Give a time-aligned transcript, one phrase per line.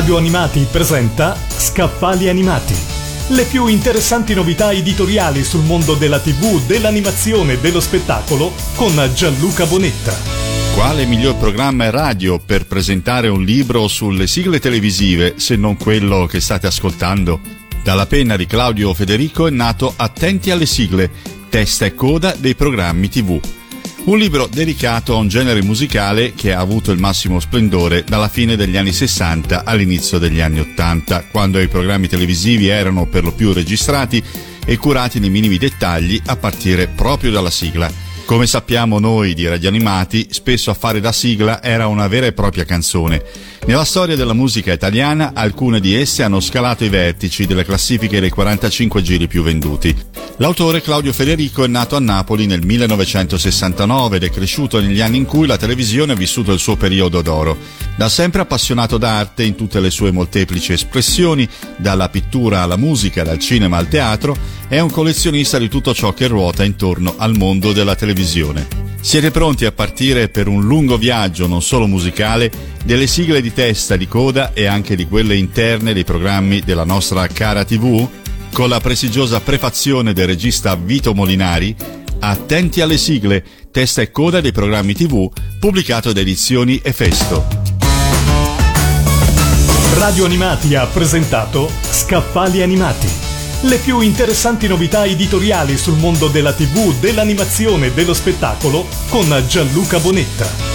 [0.00, 2.74] Radio Animati presenta Scaffali Animati.
[3.28, 9.66] Le più interessanti novità editoriali sul mondo della TV, dell'animazione e dello spettacolo con Gianluca
[9.66, 10.16] Bonetta.
[10.72, 16.40] Quale miglior programma radio per presentare un libro sulle sigle televisive se non quello che
[16.40, 17.38] state ascoltando?
[17.84, 21.10] Dalla penna di Claudio Federico è nato Attenti alle sigle,
[21.50, 23.38] testa e coda dei programmi TV
[24.04, 28.56] un libro dedicato a un genere musicale che ha avuto il massimo splendore dalla fine
[28.56, 33.52] degli anni 60 all'inizio degli anni 80, quando i programmi televisivi erano per lo più
[33.52, 34.22] registrati
[34.64, 37.90] e curati nei minimi dettagli a partire proprio dalla sigla.
[38.24, 42.32] Come sappiamo noi di Radio Animati, spesso a fare da sigla era una vera e
[42.32, 43.22] propria canzone
[43.66, 48.30] nella storia della musica italiana alcune di esse hanno scalato i vertici delle classifiche dei
[48.30, 49.94] 45 giri più venduti.
[50.40, 55.26] L'autore Claudio Federico è nato a Napoli nel 1969 ed è cresciuto negli anni in
[55.26, 57.58] cui la televisione ha vissuto il suo periodo d'oro.
[57.94, 63.38] Da sempre appassionato d'arte in tutte le sue molteplici espressioni, dalla pittura alla musica, dal
[63.38, 64.34] cinema al teatro,
[64.66, 68.66] è un collezionista di tutto ciò che ruota intorno al mondo della televisione.
[69.02, 72.50] Siete pronti a partire per un lungo viaggio non solo musicale
[72.82, 77.26] delle sigle di testa, di coda e anche di quelle interne dei programmi della nostra
[77.26, 78.08] cara TV?
[78.52, 81.74] Con la prestigiosa prefazione del regista Vito Molinari,
[82.22, 87.46] Attenti alle sigle, testa e coda dei programmi TV, pubblicato da Edizioni Efesto.
[89.94, 93.28] Radio Animati ha presentato Scaffali Animati
[93.62, 99.98] le più interessanti novità editoriali sul mondo della TV, dell'animazione e dello spettacolo con Gianluca
[99.98, 100.69] Bonetta.